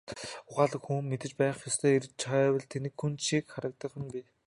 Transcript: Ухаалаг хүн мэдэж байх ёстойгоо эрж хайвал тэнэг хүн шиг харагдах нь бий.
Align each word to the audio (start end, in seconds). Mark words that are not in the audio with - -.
Ухаалаг 0.49 0.81
хүн 0.85 1.01
мэдэж 1.11 1.31
байх 1.41 1.57
ёстойгоо 1.69 1.97
эрж 1.99 2.11
хайвал 2.29 2.65
тэнэг 2.71 2.93
хүн 2.97 3.13
шиг 3.27 3.45
харагдах 3.53 3.93
нь 4.01 4.11
бий. 4.13 4.25